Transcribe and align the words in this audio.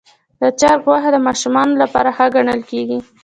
د 0.41 0.43
چرګ 0.59 0.79
غوښه 0.85 1.09
د 1.13 1.17
ماشومانو 1.27 1.73
لپاره 1.83 2.09
ښه 2.17 2.25
ګڼل 2.35 2.61
کېږي. 2.71 2.99